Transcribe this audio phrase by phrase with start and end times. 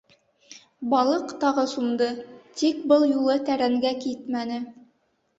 [0.93, 2.07] Балыҡ тағы сумды,
[2.61, 4.59] тик был юлы тәрәнгә китмәне.